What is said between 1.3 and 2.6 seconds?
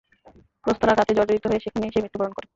হয়ে সেখানেই সে মৃত্যুবরণ করে।